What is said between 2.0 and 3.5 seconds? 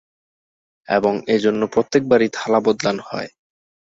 বারেই থালা বদলান হয়।